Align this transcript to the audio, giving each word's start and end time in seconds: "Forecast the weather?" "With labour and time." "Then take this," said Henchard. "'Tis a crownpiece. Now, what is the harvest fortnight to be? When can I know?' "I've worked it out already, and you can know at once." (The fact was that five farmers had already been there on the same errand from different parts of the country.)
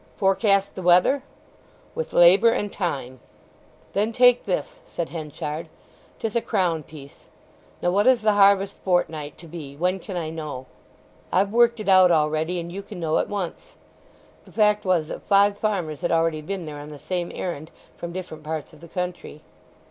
"Forecast 0.17 0.73
the 0.73 0.81
weather?" 0.81 1.21
"With 1.93 2.11
labour 2.11 2.49
and 2.49 2.73
time." 2.73 3.19
"Then 3.93 4.11
take 4.11 4.45
this," 4.45 4.79
said 4.87 5.09
Henchard. 5.09 5.67
"'Tis 6.17 6.35
a 6.35 6.41
crownpiece. 6.41 7.25
Now, 7.83 7.91
what 7.91 8.07
is 8.07 8.23
the 8.23 8.31
harvest 8.33 8.77
fortnight 8.83 9.37
to 9.37 9.47
be? 9.47 9.75
When 9.77 9.99
can 9.99 10.17
I 10.17 10.31
know?' 10.31 10.65
"I've 11.31 11.51
worked 11.53 11.79
it 11.79 11.87
out 11.87 12.09
already, 12.09 12.59
and 12.59 12.71
you 12.71 12.81
can 12.81 12.99
know 12.99 13.19
at 13.19 13.29
once." 13.29 13.75
(The 14.45 14.51
fact 14.51 14.85
was 14.85 15.09
that 15.09 15.21
five 15.21 15.59
farmers 15.59 16.01
had 16.01 16.11
already 16.11 16.41
been 16.41 16.65
there 16.65 16.79
on 16.79 16.89
the 16.89 16.97
same 16.97 17.31
errand 17.35 17.69
from 17.95 18.11
different 18.11 18.43
parts 18.43 18.73
of 18.73 18.81
the 18.81 18.87
country.) 18.87 19.43